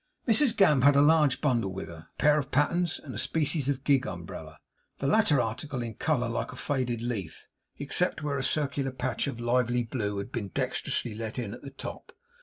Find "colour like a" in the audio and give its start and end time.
5.93-6.55